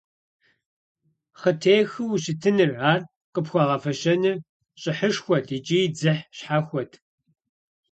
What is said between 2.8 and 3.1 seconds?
ар